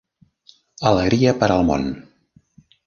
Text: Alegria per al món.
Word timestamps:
Alegria 0.93 1.37
per 1.43 1.51
al 1.59 1.65
món. 1.71 1.89